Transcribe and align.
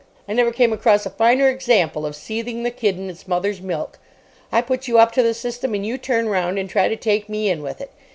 I 0.27 0.33
never 0.33 0.51
came 0.51 0.73
across 0.73 1.05
a 1.05 1.11
finer 1.11 1.47
example 1.47 2.07
of 2.07 2.15
seething 2.15 2.63
the 2.63 2.71
kid 2.71 2.97
in 2.97 3.07
its 3.07 3.27
mother's 3.27 3.61
milk. 3.61 3.99
I 4.51 4.61
put 4.63 4.87
you 4.87 4.97
up 4.97 5.11
to 5.11 5.21
the 5.21 5.35
system, 5.35 5.75
and 5.75 5.85
you 5.85 5.99
turn 5.99 6.27
round 6.27 6.57
and 6.57 6.67
try 6.67 6.87
to 6.87 6.95
take 6.95 7.29
me 7.29 7.51
in 7.51 7.61
with 7.61 7.79
it. 7.79 7.91